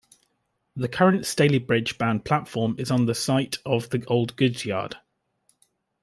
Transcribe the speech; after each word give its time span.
The 0.75 0.87
current 0.87 1.25
Stalybridge-bound 1.25 2.25
platform 2.25 2.73
is 2.79 2.89
on 2.89 3.05
the 3.05 3.13
site 3.13 3.59
of 3.67 3.91
the 3.91 4.03
old 4.05 4.35
goods 4.35 4.65
yard. 4.65 4.97